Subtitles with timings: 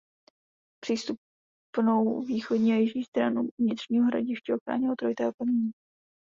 [0.83, 5.71] Přístupnou východní a jižní stranu vnitřního hradiště chránilo trojité opevnění.